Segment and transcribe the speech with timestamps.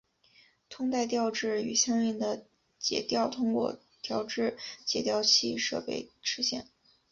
[0.67, 2.47] 通带调制与相应的
[2.79, 6.65] 解调通过调制解调器设备实现。